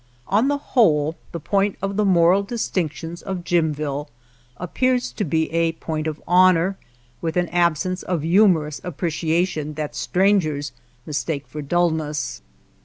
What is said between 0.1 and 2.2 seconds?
On the whole, the point of the